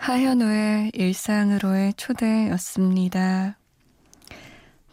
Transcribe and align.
하현우의 0.00 0.92
일상으로의 0.94 1.92
초대였습니다. 1.92 3.58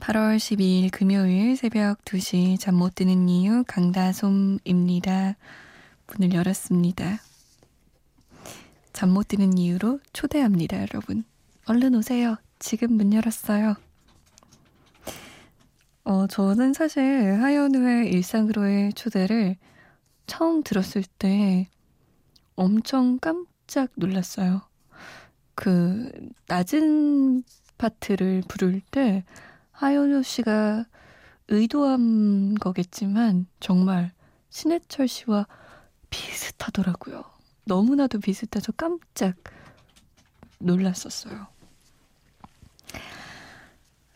8월 0.01 0.35
12일 0.35 0.91
금요일 0.91 1.55
새벽 1.55 2.03
2시 2.03 2.59
잠 2.59 2.75
못 2.75 2.93
드는 2.93 3.29
이유 3.29 3.63
강다솜입니다. 3.67 5.37
문을 6.07 6.33
열었습니다. 6.33 7.19
잠 8.91 9.09
못 9.11 9.29
드는 9.29 9.57
이유로 9.57 10.01
초대합니다, 10.11 10.81
여러분. 10.81 11.23
얼른 11.67 11.95
오세요. 11.95 12.35
지금 12.59 12.93
문 12.93 13.13
열었어요. 13.13 13.75
어, 16.03 16.27
저는 16.27 16.73
사실 16.73 17.41
하현우의 17.41 18.09
일상으로의 18.11 18.91
초대를 18.91 19.55
처음 20.25 20.63
들었을 20.63 21.03
때 21.17 21.69
엄청 22.57 23.19
깜짝 23.19 23.89
놀랐어요. 23.95 24.63
그 25.57 26.11
낮은 26.47 27.43
파트를 27.79 28.43
부를 28.47 28.79
때 28.91 29.23
하현우 29.71 30.21
씨가 30.21 30.85
의도한 31.47 32.53
거겠지만 32.55 33.47
정말 33.59 34.11
신해철 34.51 35.07
씨와 35.07 35.47
비슷하더라고요. 36.11 37.23
너무나도 37.65 38.19
비슷해서 38.19 38.71
깜짝 38.71 39.35
놀랐었어요. 40.59 41.47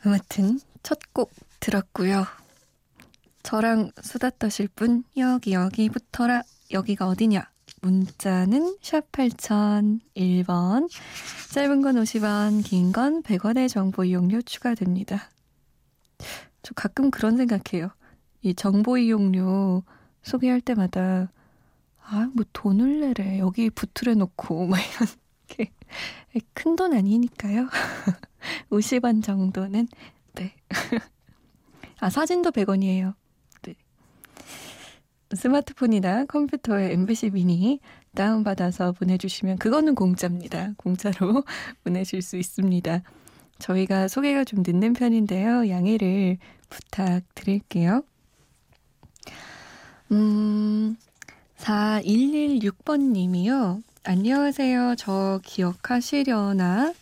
아무튼 0.04 0.60
첫 0.84 1.00
곡 1.14 1.32
들었고요. 1.60 2.26
저랑 3.42 3.92
수다 4.02 4.30
떠실 4.30 4.68
분 4.68 5.04
여기 5.18 5.54
여기부터라 5.54 6.44
여기가 6.72 7.08
어디냐 7.08 7.50
문자는 7.82 8.78
샵 8.82 9.12
8001번, 9.12 10.88
짧은 11.54 11.82
건 11.82 11.96
50원, 11.96 12.64
긴 12.64 12.92
건 12.92 13.24
100원의 13.24 13.68
정보 13.70 14.04
이용료 14.04 14.44
추가됩니다. 14.44 15.30
저 16.62 16.74
가끔 16.76 17.10
그런 17.10 17.38
생각해요. 17.38 17.90
이 18.44 18.54
정보 18.54 18.98
이용료 18.98 19.84
소개할 20.24 20.62
때마다 20.62 21.32
아, 22.04 22.30
뭐 22.34 22.46
돈을 22.54 23.00
내래. 23.02 23.40
여기 23.40 23.70
붙으려 23.70 24.14
놓고 24.16 24.68
막 24.68 24.80
이런 24.80 25.08
게큰 26.34 26.76
돈 26.76 26.94
아니니까요. 26.94 27.68
50원 28.70 29.24
정도는 29.24 29.88
네. 30.34 30.54
아, 32.00 32.10
사진도 32.10 32.52
100원이에요. 32.52 33.16
스마트폰이나 35.36 36.26
컴퓨터에 36.26 36.92
MBC 36.94 37.32
미니 37.32 37.80
다운받아서 38.16 38.92
보내주시면 38.94 39.58
그거는 39.58 39.96
공짜입니다. 39.96 40.74
공짜로 40.78 41.44
보내실 41.84 42.22
수 42.22 42.38
있습니다. 42.38 43.02
저희가 43.60 44.08
소개가 44.08 44.44
좀 44.44 44.64
늦는 44.66 44.94
편인데요. 44.94 45.70
양해를 45.70 46.38
부탁드릴게요. 46.70 48.04
음, 50.12 50.98
4116번 51.58 53.12
님이요. 53.12 53.82
안녕하세요. 54.04 54.96
저 54.98 55.40
기억하시려나? 55.44 56.94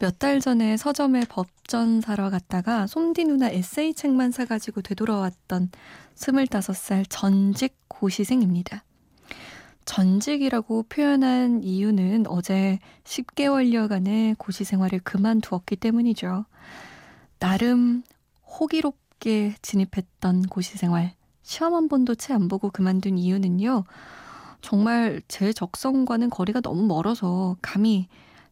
몇 0.00 0.18
달 0.18 0.40
전에 0.40 0.78
서점에 0.78 1.26
법전 1.28 2.00
사러 2.00 2.30
갔다가 2.30 2.86
솜디 2.86 3.24
누나 3.26 3.50
에세이 3.50 3.92
책만 3.92 4.30
사가지고 4.32 4.80
되돌아왔던 4.80 5.70
25살 6.20 7.06
전직 7.08 7.76
고시생입니다. 7.88 8.84
전직이라고 9.86 10.84
표현한 10.84 11.64
이유는 11.64 12.26
어제 12.28 12.78
10개월여간의 13.04 14.36
고시 14.38 14.64
생활을 14.64 15.00
그만두었기 15.00 15.76
때문이죠. 15.76 16.44
나름 17.38 18.02
호기롭게 18.46 19.54
진입했던 19.62 20.42
고시 20.42 20.76
생활, 20.76 21.14
시험 21.42 21.74
한 21.74 21.88
번도 21.88 22.14
채 22.16 22.34
안 22.34 22.48
보고 22.48 22.70
그만둔 22.70 23.16
이유는요. 23.18 23.84
정말 24.60 25.22
제 25.26 25.54
적성과는 25.54 26.28
거리가 26.28 26.60
너무 26.60 26.86
멀어서 26.86 27.56
감히 27.62 28.08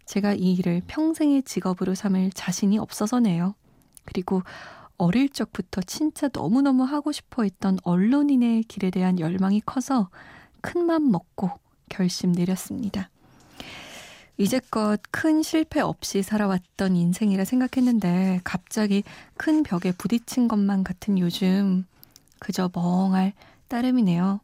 제가 0.07 0.33
이 0.33 0.55
일을 0.55 0.81
평생의 0.87 1.43
직업으로 1.43 1.95
삼을 1.95 2.31
자신이 2.33 2.79
없어서네요. 2.79 3.55
그리고 4.07 4.43
어릴 4.99 5.29
적부터 5.29 5.81
진짜 5.83 6.29
너무너무 6.33 6.83
하고 6.85 7.13
싶어 7.13 7.45
했던 7.45 7.79
언론인의 7.85 8.65
길에 8.65 8.91
대한 8.91 9.19
열망이 9.19 9.61
커서 9.65 10.11
큰 10.61 10.85
맘 10.87 11.11
먹고 11.11 11.51
결심 11.89 12.33
내렸습니다. 12.33 13.11
이제껏 14.37 15.01
큰 15.11 15.43
실패 15.43 15.81
없이 15.81 16.23
살아왔던 16.23 16.95
인생이라 16.97 17.45
생각했는데 17.45 18.41
갑자기 18.45 19.03
큰 19.37 19.63
벽에 19.63 19.93
부딪힌 19.93 20.47
것만 20.49 20.85
같은 20.85 21.19
요즘 21.19 21.85
그저 22.39 22.71
멍할 22.73 23.33
따름이네요. 23.69 24.41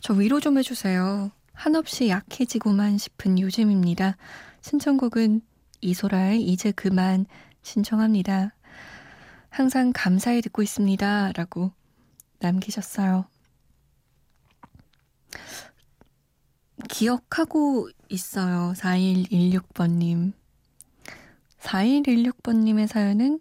저 0.00 0.14
위로 0.14 0.40
좀 0.40 0.58
해주세요. 0.58 1.30
한없이 1.52 2.08
약해지고만 2.08 2.98
싶은 2.98 3.38
요즘입니다. 3.38 4.16
신청곡은 4.62 5.42
이소라의 5.80 6.42
이제 6.42 6.72
그만 6.72 7.26
신청합니다. 7.62 8.54
항상 9.50 9.92
감사히 9.94 10.40
듣고 10.40 10.62
있습니다. 10.62 11.32
라고 11.32 11.72
남기셨어요. 12.38 13.26
기억하고 16.88 17.90
있어요. 18.08 18.72
4116번님. 18.76 20.32
4116번님의 21.60 22.86
사연은 22.86 23.40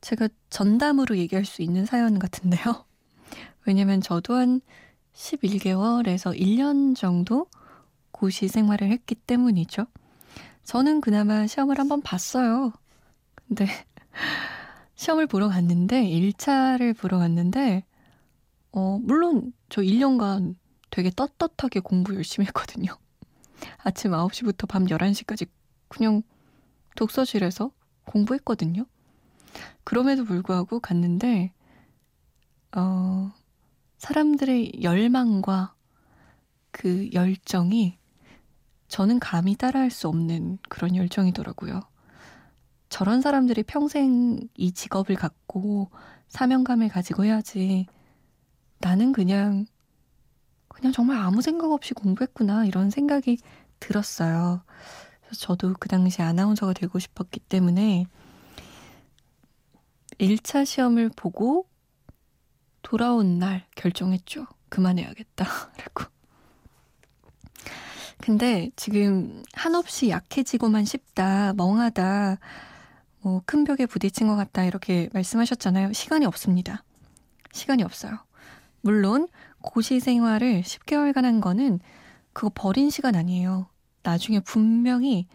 제가 0.00 0.28
전담으로 0.50 1.16
얘기할 1.16 1.44
수 1.44 1.62
있는 1.62 1.86
사연 1.86 2.18
같은데요. 2.18 2.84
왜냐면 3.66 4.00
저도 4.00 4.34
한 4.34 4.60
11개월에서 5.14 6.38
1년 6.38 6.94
정도 6.94 7.46
고시 8.10 8.48
생활을 8.48 8.90
했기 8.90 9.14
때문이죠. 9.14 9.86
저는 10.64 11.00
그나마 11.00 11.46
시험을 11.46 11.78
한번 11.78 12.02
봤어요. 12.02 12.72
근데 13.46 13.66
시험을 14.98 15.28
보러 15.28 15.48
갔는데 15.48 16.02
1차를 16.02 16.92
보러 16.92 17.18
갔는데 17.18 17.84
어 18.72 18.98
물론 19.00 19.52
저 19.68 19.80
1년간 19.80 20.56
되게 20.90 21.10
떳떳하게 21.10 21.80
공부 21.80 22.16
열심히 22.16 22.46
했거든요. 22.48 22.98
아침 23.78 24.10
9시부터 24.10 24.68
밤 24.68 24.86
11시까지 24.86 25.48
그냥 25.86 26.22
독서실에서 26.96 27.70
공부했거든요. 28.06 28.86
그럼에도 29.84 30.24
불구하고 30.24 30.80
갔는데 30.80 31.52
어 32.76 33.32
사람들의 33.98 34.82
열망과 34.82 35.76
그 36.72 37.08
열정이 37.12 37.98
저는 38.88 39.20
감히 39.20 39.54
따라할 39.54 39.92
수 39.92 40.08
없는 40.08 40.58
그런 40.68 40.96
열정이더라고요. 40.96 41.82
저런 42.88 43.20
사람들이 43.20 43.62
평생 43.64 44.40
이 44.56 44.72
직업을 44.72 45.16
갖고 45.16 45.90
사명감을 46.28 46.88
가지고 46.88 47.24
해야지. 47.24 47.86
나는 48.78 49.12
그냥, 49.12 49.66
그냥 50.68 50.92
정말 50.92 51.18
아무 51.18 51.42
생각 51.42 51.70
없이 51.72 51.94
공부했구나. 51.94 52.64
이런 52.64 52.90
생각이 52.90 53.38
들었어요. 53.80 54.62
그래서 55.20 55.40
저도 55.40 55.74
그 55.78 55.88
당시 55.88 56.22
아나운서가 56.22 56.72
되고 56.72 56.98
싶었기 56.98 57.40
때문에 57.40 58.06
1차 60.18 60.64
시험을 60.64 61.10
보고 61.14 61.68
돌아온 62.82 63.38
날 63.38 63.66
결정했죠. 63.76 64.46
그만해야겠다. 64.68 65.44
라고. 65.78 66.10
근데 68.20 68.70
지금 68.76 69.42
한없이 69.52 70.10
약해지고만 70.10 70.84
싶다, 70.84 71.52
멍하다, 71.54 72.38
뭐, 73.28 73.42
큰 73.44 73.64
벽에 73.64 73.84
부딪힌 73.84 74.26
것 74.26 74.36
같다, 74.36 74.64
이렇게 74.64 75.10
말씀하셨잖아요. 75.12 75.92
시간이 75.92 76.24
없습니다. 76.24 76.82
시간이 77.52 77.82
없어요. 77.82 78.18
물론, 78.80 79.28
고시 79.60 80.00
생활을 80.00 80.62
10개월간 80.62 81.22
한 81.22 81.42
거는 81.42 81.78
그거 82.32 82.50
버린 82.54 82.88
시간 82.88 83.14
아니에요. 83.14 83.68
나중에 84.02 84.40
분명히 84.40 85.26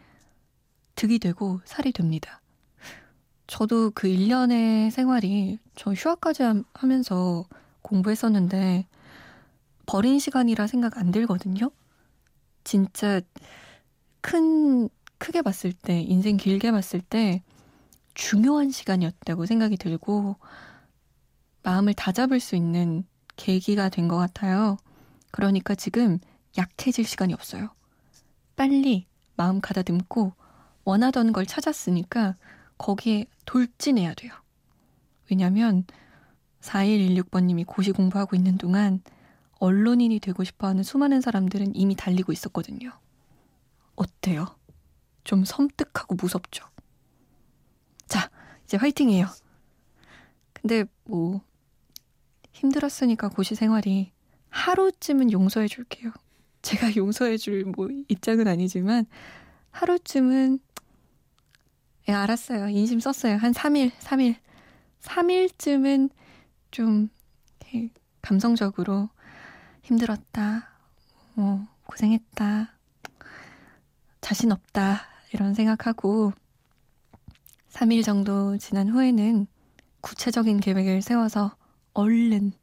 득이 0.96 1.20
되고 1.20 1.60
살이 1.66 1.92
됩니다. 1.92 2.42
저도 3.46 3.92
그 3.92 4.08
1년의 4.08 4.90
생활이 4.90 5.60
저 5.76 5.94
휴학까지 5.94 6.42
하면서 6.74 7.46
공부했었는데 7.84 8.88
버린 9.86 10.18
시간이라 10.18 10.66
생각 10.66 10.98
안 10.98 11.12
들거든요. 11.12 11.70
진짜 12.64 13.22
큰 14.22 14.90
크게 15.20 15.44
봤을 15.44 15.74
때 15.74 16.02
인생 16.02 16.38
길게 16.38 16.72
봤을 16.72 17.02
때 17.02 17.44
중요한 18.14 18.72
시간이었다고 18.72 19.46
생각이 19.46 19.78
들고 19.78 20.38
마음을 21.64 21.94
다잡을 21.94 22.40
수 22.40 22.56
있는 22.56 23.04
계기가 23.36 23.90
된 23.90 24.08
것 24.08 24.18
같아요. 24.18 24.78
그러니까 25.32 25.76
지금 25.76 26.20
약해질 26.58 27.06
시간이 27.06 27.34
없어요. 27.34 27.70
빨리 28.56 29.08
마음 29.36 29.62
가다듬고 29.62 30.34
원하던 30.84 31.32
걸 31.32 31.46
찾았으니까 31.46 32.36
거기에 32.78 33.26
돌진해야 33.46 34.14
돼요. 34.14 34.34
왜냐면 35.32 35.86
4116번님이 36.62 37.66
고시 37.66 37.92
공부하고 37.92 38.36
있는 38.36 38.58
동안 38.58 39.02
언론인이 39.60 40.20
되고 40.20 40.44
싶어 40.44 40.68
하는 40.68 40.84
수많은 40.84 41.22
사람들은 41.22 41.76
이미 41.76 41.96
달리고 41.96 42.32
있었거든요. 42.32 42.92
어때요? 43.96 44.58
좀 45.24 45.46
섬뜩하고 45.46 46.16
무섭죠? 46.16 46.66
자, 48.74 48.78
이제 48.78 48.78
화이팅해요. 48.78 49.28
근데 50.54 50.86
뭐, 51.04 51.42
힘들었으니까 52.54 53.30
고시 53.30 53.54
생활이 53.54 54.12
하루쯤은 54.50 55.32
용서해 55.32 55.68
줄게요. 55.68 56.12
제가 56.64 56.88
용서해 56.98 57.38
줄 57.38 57.66
뭐 57.66 57.90
입장은 58.08 58.48
아니지만 58.48 59.06
하루쯤은 59.70 60.58
예, 62.10 62.14
알았어요. 62.14 62.68
인심 62.70 63.00
썼어요. 63.00 63.38
한 63.38 63.52
3일, 63.52 63.92
3일. 63.92 64.38
3일쯤은 65.02 66.10
좀 66.72 67.10
감성적으로 68.24 69.10
힘들었다. 69.84 70.70
뭐 71.36 71.68
고생했다. 71.86 72.74
자신 74.22 74.52
없다. 74.52 75.02
이런 75.32 75.54
생각하고 75.54 76.34
3일 77.74 78.04
정도 78.04 78.56
지난 78.58 78.88
후에는 78.88 79.48
구체적인 80.02 80.60
계획을 80.60 81.02
세워서 81.02 81.56
얼른 81.94 82.54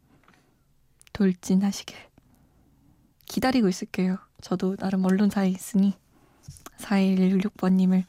돌진하시길 1.12 1.96
기다리고 3.26 3.68
있을게요. 3.68 4.18
저도 4.40 4.76
나름 4.76 5.04
언론사에 5.04 5.48
있으니 5.48 5.94
4116번님을 6.78 8.04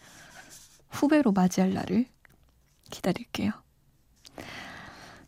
후배로 0.89 1.31
맞이할 1.31 1.73
날을 1.73 2.05
기다릴게요. 2.91 3.51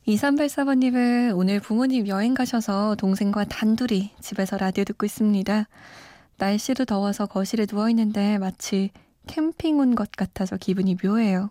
2384번님은 0.07 1.35
오늘 1.35 1.59
부모님 1.59 2.07
여행 2.07 2.33
가셔서 2.33 2.95
동생과 2.95 3.45
단둘이 3.45 4.11
집에서 4.21 4.57
라디오 4.57 4.83
듣고 4.83 5.05
있습니다. 5.05 5.67
날씨도 6.37 6.85
더워서 6.85 7.25
거실에 7.25 7.65
누워있는데 7.69 8.37
마치 8.37 8.91
캠핑 9.27 9.79
온 9.79 9.95
것 9.95 10.11
같아서 10.11 10.57
기분이 10.57 10.97
묘해요. 11.01 11.49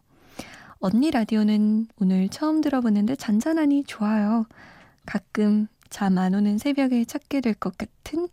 언니 0.84 1.12
라디오는 1.12 1.86
오늘 2.00 2.28
처음 2.28 2.60
들어보는데 2.60 3.14
잔잔하니 3.14 3.84
좋아요. 3.84 4.46
가끔 5.06 5.68
잠 5.90 6.18
안 6.18 6.34
오는 6.34 6.58
새벽에 6.58 7.04
찾게 7.04 7.40
될 7.40 7.54
것 7.54 7.78
같은 7.78 8.28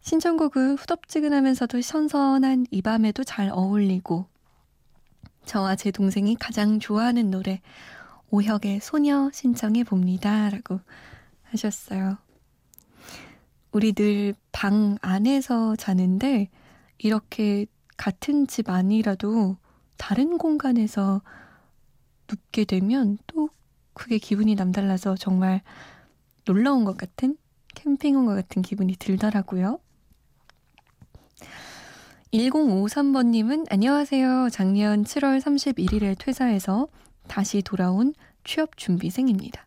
신청곡은 0.00 0.76
후덥지근하면서도 0.76 1.82
선선한 1.82 2.66
이 2.70 2.80
밤에도 2.80 3.24
잘 3.24 3.50
어울리고 3.52 4.24
저와 5.44 5.76
제 5.76 5.90
동생이 5.90 6.34
가장 6.36 6.78
좋아하는 6.80 7.30
노래 7.30 7.60
오혁의 8.30 8.80
소녀 8.80 9.30
신청해 9.30 9.84
봅니다. 9.84 10.48
라고 10.48 10.80
하셨어요. 11.44 12.16
우리 13.72 13.92
늘 13.92 14.34
방 14.50 14.96
안에서 15.02 15.76
자는데 15.76 16.48
이렇게 16.96 17.66
같은 17.98 18.46
집 18.46 18.70
안이라도 18.70 19.56
다른 19.98 20.38
공간에서 20.38 21.20
눕게 22.30 22.64
되면 22.64 23.18
또 23.26 23.50
그게 23.92 24.18
기분이 24.18 24.54
남달라서 24.54 25.16
정말 25.16 25.62
놀라운 26.44 26.84
것 26.84 26.96
같은 26.96 27.36
캠핑 27.74 28.16
온 28.16 28.26
것 28.26 28.34
같은 28.34 28.62
기분이 28.62 28.96
들더라고요. 28.96 29.80
1053번님은 32.32 33.66
안녕하세요. 33.70 34.48
작년 34.50 35.04
7월 35.04 35.40
31일에 35.40 36.16
퇴사해서 36.18 36.88
다시 37.26 37.62
돌아온 37.62 38.14
취업 38.44 38.76
준비생입니다. 38.76 39.66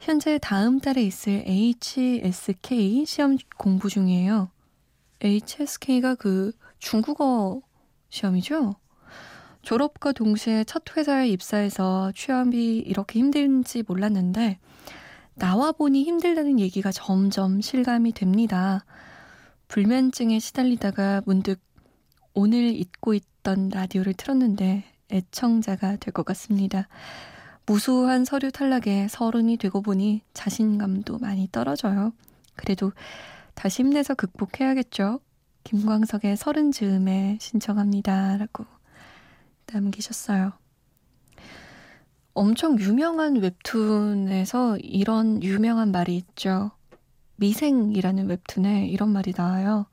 현재 0.00 0.38
다음 0.38 0.80
달에 0.80 1.02
있을 1.02 1.44
HSK 1.46 3.04
시험 3.06 3.36
공부 3.58 3.88
중이에요. 3.88 4.50
HSK가 5.20 6.14
그 6.16 6.52
중국어 6.78 7.60
시험이죠? 8.08 8.74
졸업과 9.62 10.12
동시에 10.12 10.64
첫 10.64 10.82
회사에 10.96 11.28
입사해서 11.28 12.12
취업이 12.14 12.78
이렇게 12.78 13.18
힘든지 13.18 13.84
몰랐는데 13.86 14.58
나와 15.34 15.72
보니 15.72 16.04
힘들다는 16.04 16.58
얘기가 16.60 16.92
점점 16.92 17.60
실감이 17.60 18.12
됩니다. 18.12 18.84
불면증에 19.68 20.38
시달리다가 20.38 21.22
문득 21.24 21.60
오늘 22.34 22.74
잊고 22.74 23.14
있던 23.14 23.70
라디오를 23.70 24.14
틀었는데 24.14 24.84
애청자가 25.10 25.96
될 25.96 26.12
것 26.12 26.24
같습니다. 26.26 26.88
무수한 27.66 28.24
서류 28.24 28.50
탈락에 28.50 29.08
서른이 29.08 29.56
되고 29.56 29.80
보니 29.82 30.22
자신감도 30.34 31.18
많이 31.18 31.48
떨어져요. 31.52 32.12
그래도 32.56 32.92
다시 33.54 33.82
힘내서 33.82 34.14
극복해야겠죠. 34.14 35.20
김광석의 35.64 36.36
서른 36.36 36.72
즈음에 36.72 37.38
신청합니다. 37.40 38.38
라고 38.38 38.64
남기셨어요. 39.72 40.52
엄청 42.32 42.78
유명한 42.78 43.36
웹툰에서 43.36 44.78
이런 44.78 45.42
유명한 45.42 45.90
말이 45.90 46.16
있죠. 46.16 46.70
미생이라는 47.36 48.28
웹툰에 48.28 48.86
이런 48.86 49.10
말이 49.10 49.32
나와요. 49.36 49.86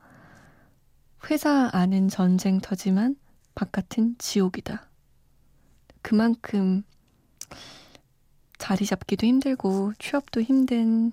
회사 1.29 1.69
안은 1.73 2.09
전쟁터지만 2.09 3.15
바깥은 3.55 4.15
지옥이다. 4.17 4.87
그만큼 6.01 6.83
자리 8.57 8.85
잡기도 8.85 9.25
힘들고 9.25 9.93
취업도 9.99 10.41
힘든 10.41 11.11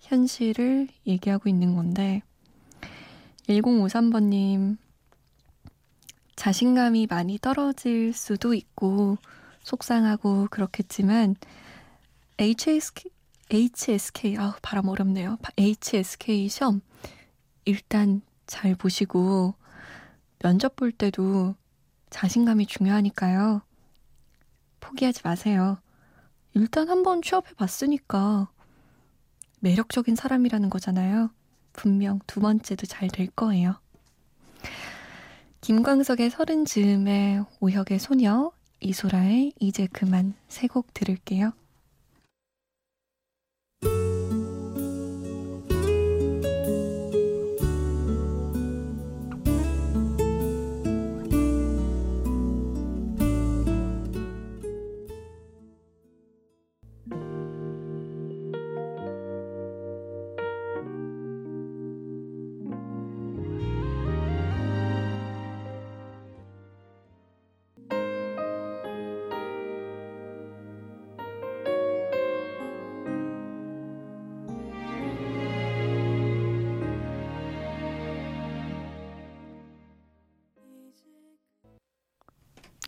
현실을 0.00 0.88
얘기하고 1.06 1.48
있는 1.48 1.76
건데 1.76 2.22
1053번님 3.48 4.76
자신감이 6.40 7.06
많이 7.06 7.38
떨어질 7.38 8.14
수도 8.14 8.54
있고 8.54 9.18
속상하고 9.62 10.48
그렇겠지만 10.50 11.36
HSK, 12.38 13.12
HSK, 13.50 14.38
아우, 14.38 14.54
발음 14.62 14.88
어렵네요. 14.88 15.36
HSK 15.58 16.48
시험 16.48 16.80
일단 17.66 18.22
잘 18.46 18.74
보시고 18.74 19.52
면접 20.38 20.76
볼 20.76 20.92
때도 20.92 21.56
자신감이 22.08 22.64
중요하니까요. 22.64 23.60
포기하지 24.80 25.20
마세요. 25.22 25.76
일단 26.54 26.88
한번 26.88 27.20
취업해 27.20 27.52
봤으니까 27.52 28.48
매력적인 29.58 30.16
사람이라는 30.16 30.70
거잖아요. 30.70 31.28
분명 31.74 32.18
두 32.26 32.40
번째도 32.40 32.86
잘 32.86 33.10
될 33.10 33.26
거예요. 33.26 33.78
김광석의 35.60 36.30
서른 36.30 36.64
즈음에 36.64 37.40
오혁의 37.60 37.98
소녀, 37.98 38.50
이소라의 38.80 39.52
이제 39.60 39.86
그만 39.92 40.34
세 40.48 40.66
곡 40.68 40.94
들을게요. 40.94 41.52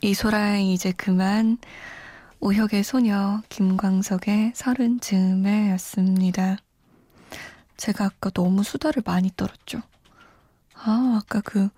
이소라의 0.04 0.72
이제 0.72 0.90
그만 0.90 1.58
오혁의 2.40 2.82
소녀 2.82 3.40
김광석의 3.48 4.50
서른 4.52 4.98
즈음에였습니다. 4.98 6.56
제가 7.76 8.06
아까 8.06 8.30
너무 8.30 8.64
수다를 8.64 9.04
많이 9.06 9.30
떨었죠. 9.36 9.80
아 10.74 11.20
아까 11.22 11.40
그 11.40 11.68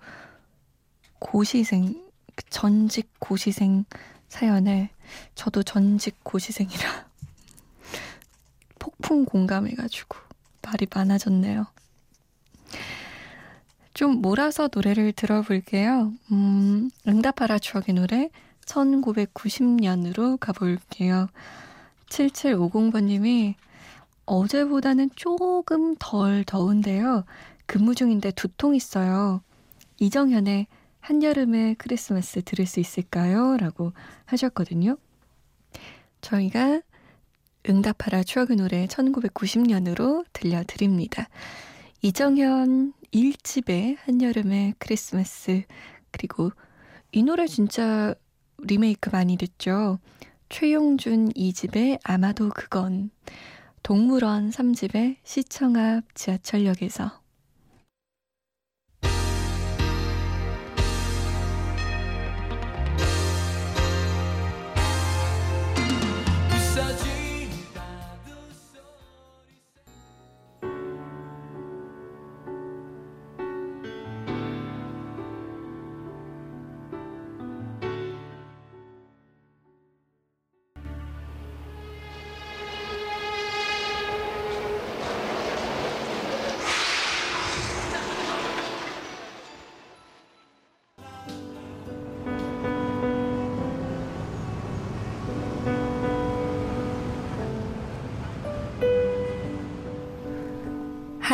고시생 1.19 2.03
그 2.35 2.43
전직 2.49 3.11
고시생 3.19 3.85
사연에 4.27 4.89
저도 5.35 5.61
전직 5.61 6.23
고시생이라 6.23 7.05
폭풍 8.79 9.25
공감해가지고 9.25 10.17
말이 10.63 10.87
많아졌네요. 10.91 11.67
좀 13.95 14.21
몰아서 14.21 14.69
노래를 14.71 15.13
들어볼게요. 15.13 16.11
음, 16.33 16.89
응답하라 17.07 17.59
추억의 17.59 17.95
노래 17.95 18.29
1990년으로 18.65 20.37
가볼게요. 20.37 21.29
7750번님이 22.09 23.55
어제보다는 24.25 25.11
조금 25.15 25.95
덜 25.97 26.43
더운데요. 26.43 27.23
근무 27.65 27.95
중인데 27.95 28.31
두통 28.31 28.75
있어요. 28.75 29.41
이정현의 29.99 30.67
한여름의 30.99 31.75
크리스마스 31.75 32.41
들을 32.43 32.65
수 32.65 32.81
있을까요? 32.81 33.55
라고 33.55 33.93
하셨거든요. 34.25 34.97
저희가 36.19 36.81
응답하라 37.69 38.23
추억의 38.23 38.57
노래 38.57 38.87
1990년으로 38.87 40.25
들려드립니다. 40.33 41.29
이정현 42.01 42.93
1집의 43.15 43.95
한여름의 44.01 44.73
크리스마스 44.77 45.63
그리고 46.11 46.51
이 47.13 47.23
노래 47.23 47.47
진짜 47.47 48.13
리메이크 48.57 49.09
많이 49.09 49.37
됐죠. 49.37 49.99
최용준 50.49 51.29
2집의 51.29 51.99
아마도 52.03 52.49
그건 52.49 53.11
동물원 53.83 54.49
3집의 54.49 55.15
시청 55.23 55.77
앞 55.77 56.03
지하철역에서 56.13 57.21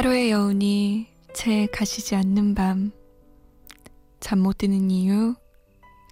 하루의 0.01 0.31
여운이 0.31 1.05
채 1.31 1.67
가시지 1.67 2.15
않는 2.15 2.55
밤. 2.55 2.91
잠 4.20 4.39
못 4.39 4.58
드는 4.58 4.89
이유, 4.89 5.36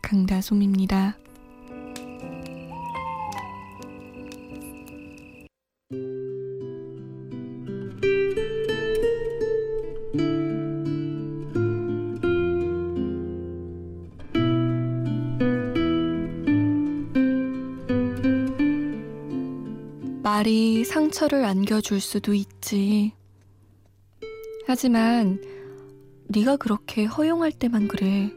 강다솜입니다. 0.03 1.17
말이 20.21 20.85
상처를 20.85 21.43
안겨줄 21.43 21.99
수도 21.99 22.35
있지. 22.35 23.13
하지만 24.69 25.41
네가 26.27 26.57
그렇게 26.57 27.03
허용할 27.03 27.51
때만 27.51 27.87
그래. 27.87 28.31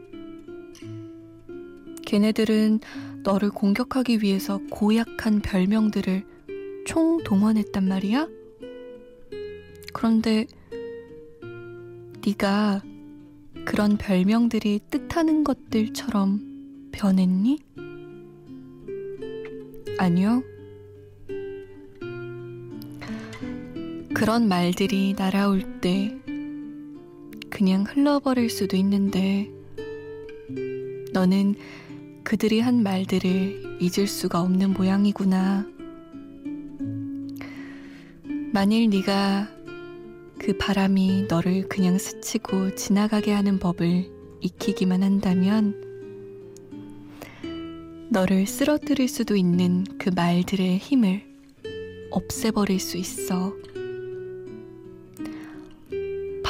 걔네들은 2.07 2.79
너를 3.21 3.51
공격하기 3.51 4.23
위해서 4.23 4.59
고약한 4.71 5.41
별명들을 5.41 6.25
총동원했단 6.87 7.87
말이야? 7.87 8.27
그런데 9.93 10.47
네가 12.25 12.81
그런 13.63 13.97
별명들이 13.97 14.79
뜻하는 14.89 15.43
것들처럼 15.43 16.89
변했니? 16.91 17.59
아니요. 19.99 20.41
그런 24.15 24.47
말들이 24.47 25.13
날아올 25.15 25.79
때 25.79 26.22
그냥 27.53 27.83
흘러버릴 27.83 28.49
수도 28.49 28.75
있는데 28.77 29.47
너는 31.13 31.53
그들이 32.23 32.59
한 32.59 32.81
말들을 32.81 33.77
잊을 33.79 34.07
수가 34.07 34.41
없는 34.41 34.73
모양이구나. 34.73 35.63
만일 38.51 38.89
네가 38.89 39.47
그 40.39 40.57
바람이 40.57 41.27
너를 41.29 41.69
그냥 41.69 41.99
스치고 41.99 42.73
지나가게 42.73 43.31
하는 43.31 43.59
법을 43.59 44.09
익히기만 44.41 45.03
한다면 45.03 45.79
너를 48.09 48.47
쓰러뜨릴 48.47 49.07
수도 49.07 49.35
있는 49.35 49.83
그 49.99 50.09
말들의 50.09 50.79
힘을 50.79 51.23
없애버릴 52.09 52.79
수 52.79 52.97
있어. 52.97 53.53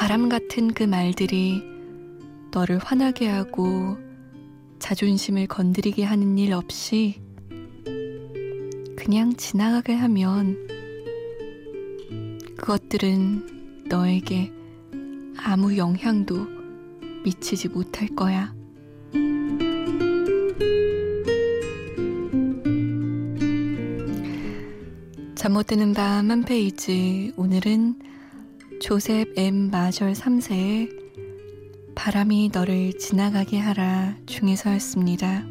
바람 0.03 0.27
같은 0.27 0.73
그 0.73 0.83
말들이 0.83 1.63
너를 2.51 2.77
화나게 2.77 3.25
하고 3.29 3.97
자존심을 4.77 5.47
건드리게 5.47 6.03
하는 6.03 6.37
일 6.37 6.51
없이 6.51 7.21
그냥 8.97 9.33
지나가게 9.37 9.93
하면 9.93 10.67
그것들은 12.57 13.85
너에게 13.87 14.51
아무 15.37 15.77
영향도 15.77 16.47
미치지 17.23 17.69
못할 17.69 18.09
거야. 18.09 18.53
잠 25.35 25.53
못 25.53 25.67
드는 25.67 25.93
밤 25.93 26.29
한 26.29 26.43
페이지. 26.43 27.31
오늘은 27.37 28.02
조셉 28.83 29.31
M 29.37 29.71
마셜 29.71 30.11
3세의 30.11 30.89
바람이 31.95 32.49
너를 32.53 32.91
지나가게 32.99 33.57
하라 33.57 34.17
중에서였습니다. 34.25 35.45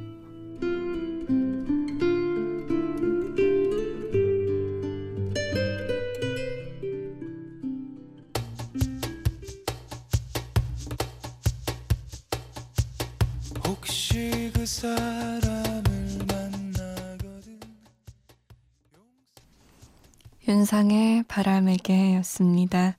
혹시 13.67 14.51
그 14.53 14.67
사람을 14.67 15.83
만나거든 16.29 17.61
윤상의 20.47 21.23
바람에게였습니다. 21.29 22.99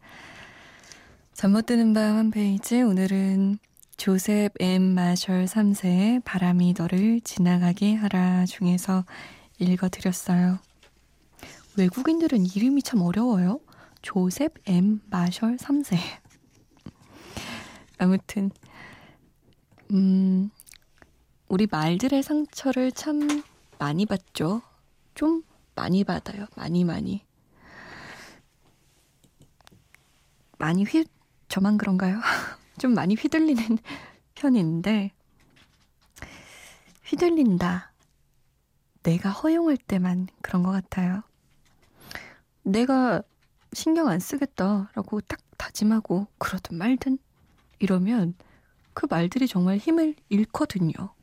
잠못 1.44 1.66
드는 1.66 1.94
밤 1.94 2.16
한 2.16 2.32
페이지 2.32 2.82
오늘은 2.82 3.58
조셉 3.98 4.54
M 4.62 4.82
마셜 4.82 5.44
3세의 5.44 6.24
바람이 6.24 6.74
너를 6.78 7.20
지나가게 7.20 7.96
하라 7.96 8.46
중에서 8.46 9.04
읽어드렸어요. 9.60 10.60
외국인들은 11.76 12.46
이름이 12.46 12.82
참 12.82 13.02
어려워요. 13.02 13.60
조셉 14.02 14.54
M 14.68 15.02
마셜 15.10 15.58
3세. 15.58 15.98
아무튼 17.98 18.50
음 19.92 20.50
우리 21.50 21.68
말들의 21.70 22.24
상처를 22.24 22.94
참 22.94 23.44
많이 23.80 24.06
받죠. 24.06 24.62
좀 25.14 25.44
많이 25.76 26.06
받아요. 26.06 26.46
많이 26.56 26.86
많이. 26.86 27.26
많이 30.58 30.86
휘 30.86 31.04
저만 31.53 31.77
그런가요? 31.77 32.19
좀 32.79 32.95
많이 32.95 33.13
휘둘리는 33.13 33.77
편인데 34.33 35.12
휘둘린다. 37.05 37.91
내가 39.03 39.29
허용할 39.29 39.77
때만 39.77 40.29
그런 40.41 40.63
것 40.63 40.72
같아요. 40.72 41.22
내가 42.63 43.22
신경 43.72 44.07
안 44.07 44.19
쓰겠다라고 44.19 45.22
딱 45.22 45.41
다짐하고 45.57 46.25
그러든 46.39 46.75
말든 46.75 47.19
이러면 47.77 48.33
그 48.95 49.05
말들이 49.07 49.48
정말 49.48 49.77
힘을 49.77 50.15
잃거든요. 50.29 51.13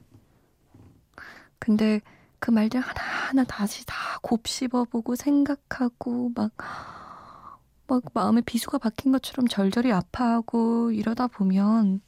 근데 1.58 2.00
그 2.38 2.52
말들 2.52 2.80
하나하나 2.80 3.42
다시 3.42 3.84
다 3.84 4.20
곱씹어보고 4.22 5.16
생각하고 5.16 6.30
막, 6.36 6.52
막 7.90 8.04
마음에 8.14 8.40
비수가 8.40 8.78
박힌 8.78 9.10
것처럼 9.10 9.48
절절히 9.48 9.90
아파하고 9.90 10.92
이러다 10.92 11.26
보면 11.26 12.00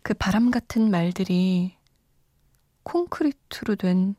그 0.00 0.14
바람 0.14 0.50
같은 0.50 0.90
말들이 0.90 1.76
콘크리트로 2.82 3.76
된 3.76 4.14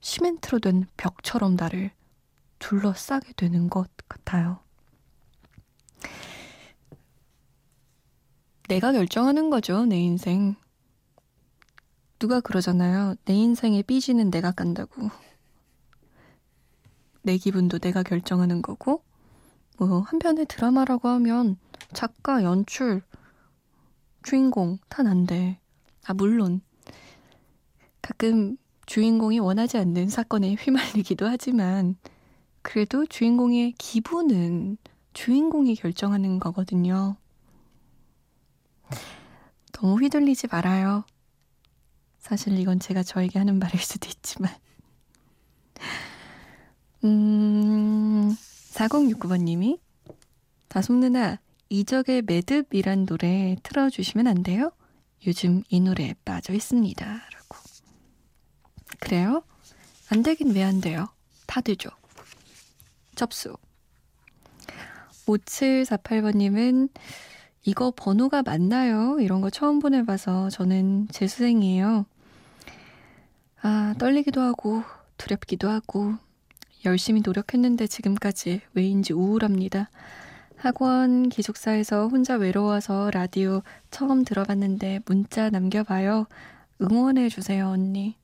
시멘트로 0.00 0.58
된 0.58 0.86
벽처럼 0.98 1.56
나를 1.56 1.92
둘러싸게 2.58 3.32
되는 3.38 3.70
것 3.70 3.88
같아요. 4.06 4.58
내가 8.68 8.92
결정하는 8.92 9.48
거죠, 9.48 9.86
내 9.86 9.98
인생. 9.98 10.56
누가 12.18 12.40
그러잖아요. 12.40 13.14
내 13.24 13.32
인생의 13.32 13.82
삐지는 13.84 14.30
내가 14.30 14.50
깐다고. 14.50 15.10
내 17.30 17.36
기분도 17.36 17.78
내가 17.78 18.02
결정하는 18.02 18.60
거고, 18.60 19.04
뭐, 19.78 20.00
한편의 20.00 20.46
드라마라고 20.46 21.06
하면 21.10 21.58
작가, 21.92 22.42
연출, 22.42 23.02
주인공 24.24 24.78
다 24.88 25.04
난데, 25.04 25.60
아, 26.06 26.12
물론, 26.12 26.60
가끔 28.02 28.56
주인공이 28.86 29.38
원하지 29.38 29.78
않는 29.78 30.08
사건에 30.08 30.54
휘말리기도 30.54 31.28
하지만, 31.28 31.94
그래도 32.62 33.06
주인공의 33.06 33.74
기분은 33.78 34.76
주인공이 35.12 35.76
결정하는 35.76 36.40
거거든요. 36.40 37.16
너무 39.70 40.00
휘둘리지 40.00 40.48
말아요. 40.48 41.04
사실 42.18 42.58
이건 42.58 42.80
제가 42.80 43.04
저에게 43.04 43.38
하는 43.38 43.60
말일 43.60 43.78
수도 43.78 44.08
있지만. 44.08 44.52
음, 47.04 48.34
4069번님이 48.72 49.78
다솜 50.68 50.96
누나 51.00 51.38
이적의 51.68 52.22
매듭이란 52.22 53.06
노래 53.06 53.56
틀어주시면 53.62 54.26
안 54.26 54.42
돼요? 54.42 54.72
요즘 55.26 55.62
이 55.68 55.80
노래에 55.80 56.14
빠져 56.24 56.52
있습니다. 56.52 57.04
라고. 57.04 57.56
그래요? 58.98 59.42
안 60.10 60.22
되긴 60.22 60.54
왜 60.54 60.62
안 60.64 60.80
돼요? 60.80 61.08
다 61.46 61.60
되죠. 61.60 61.90
접수. 63.14 63.56
5748번님은 65.26 66.88
이거 67.64 67.92
번호가 67.94 68.42
맞나요? 68.42 69.18
이런 69.20 69.40
거 69.40 69.50
처음 69.50 69.78
보내봐서 69.78 70.50
저는 70.50 71.08
재수생이에요. 71.12 72.06
아, 73.62 73.94
떨리기도 73.98 74.40
하고, 74.40 74.82
두렵기도 75.18 75.68
하고, 75.68 76.14
열심히 76.84 77.20
노력했는데 77.24 77.86
지금까지 77.86 78.62
왜인지 78.74 79.12
우울합니다. 79.12 79.90
학원 80.56 81.28
기숙사에서 81.28 82.08
혼자 82.08 82.36
외로워서 82.36 83.10
라디오 83.10 83.62
처음 83.90 84.24
들어봤는데 84.24 85.00
문자 85.06 85.50
남겨봐요. 85.50 86.26
응원해주세요, 86.80 87.66
언니. 87.68 88.16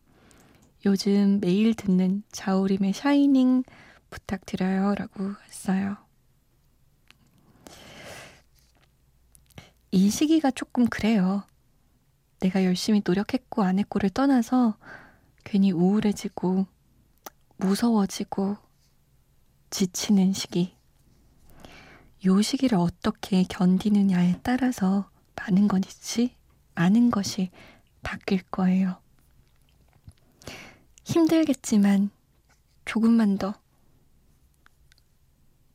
요즘 0.84 1.40
매일 1.40 1.74
듣는 1.74 2.22
자우림의 2.32 2.92
샤이닝 2.92 3.64
부탁드려요. 4.10 4.94
라고 4.94 5.32
했어요. 5.46 5.96
이 9.90 10.10
시기가 10.10 10.50
조금 10.50 10.86
그래요. 10.86 11.44
내가 12.40 12.64
열심히 12.64 13.02
노력했고 13.04 13.62
안 13.62 13.78
했고를 13.78 14.10
떠나서 14.10 14.76
괜히 15.44 15.72
우울해지고 15.72 16.66
무서워지고 17.56 18.56
지치는 19.70 20.32
시기. 20.32 20.74
요 22.24 22.42
시기를 22.42 22.78
어떻게 22.78 23.44
견디느냐에 23.44 24.40
따라서 24.42 25.10
많은 25.36 25.68
것이, 25.68 26.34
많은 26.74 27.10
것이 27.10 27.50
바뀔 28.02 28.42
거예요. 28.44 29.00
힘들겠지만 31.04 32.10
조금만 32.84 33.38
더, 33.38 33.54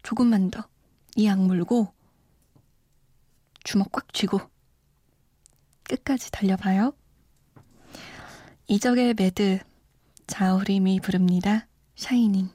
조금만 0.03 0.49
더 0.49 0.71
이 1.15 1.27
악물고 1.27 1.93
주먹 3.63 3.91
꽉 3.91 4.13
쥐고 4.13 4.39
끝까지 5.83 6.31
달려봐요. 6.31 6.93
이적의 8.67 9.15
매드 9.15 9.59
자우림이 10.27 11.01
부릅니다. 11.01 11.67
샤이닝. 11.95 12.49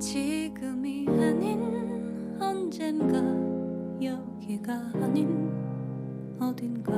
지금이 0.00 1.06
아닌 1.08 2.38
언젠가 2.40 3.18
여기가 4.00 4.72
아닌 4.94 5.50
어딘가 6.40 6.92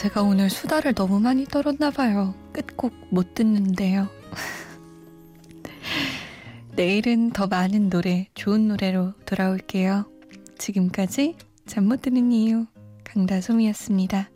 제가 0.00 0.22
오늘 0.22 0.48
수다를 0.48 0.94
너무 0.94 1.20
많이 1.20 1.44
떨었나 1.44 1.90
봐요. 1.90 2.34
끝곡 2.54 2.94
못 3.10 3.34
듣는데요. 3.34 4.08
내일은 6.74 7.32
더 7.32 7.46
많은 7.46 7.90
노래 7.90 8.26
좋은 8.32 8.66
노래로 8.66 9.12
돌아올게요. 9.26 10.10
지금까지 10.56 11.36
잠 11.66 11.84
못 11.84 12.00
드는 12.00 12.32
이유 12.32 12.64
강다솜이었습니다 13.04 14.30